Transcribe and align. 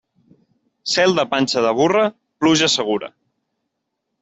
Cel 0.93 1.13
de 1.19 1.25
panxa 1.35 1.63
de 1.67 1.75
burra, 1.81 2.07
pluja 2.41 2.73
segura. 2.79 3.13